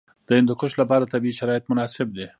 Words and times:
د 0.27 0.29
هندوکش 0.37 0.73
لپاره 0.81 1.11
طبیعي 1.13 1.37
شرایط 1.39 1.63
مناسب 1.71 2.07
دي. 2.17 2.27